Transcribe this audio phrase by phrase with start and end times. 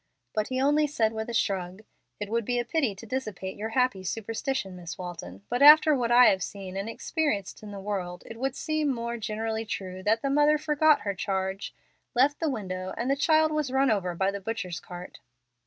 [0.33, 1.83] But he only said with a shrug,
[2.19, 6.09] "It would be a pity to dissipate your happy superstition, Miss Walton, but after what
[6.11, 10.23] I have seen and experienced in the world it would seem more generally true that
[10.23, 11.75] the mother forgot her charge,
[12.15, 15.19] left the window, and the child was run over by the butcher's cart."